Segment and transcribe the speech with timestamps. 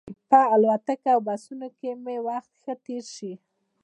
[0.29, 3.33] په الوتکو او بسونو کې مې وخت ښه تېر شي.